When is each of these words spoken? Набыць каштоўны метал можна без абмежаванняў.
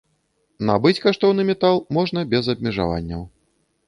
Набыць 0.69 1.01
каштоўны 1.03 1.45
метал 1.49 1.77
можна 1.97 2.23
без 2.31 2.49
абмежаванняў. 2.55 3.21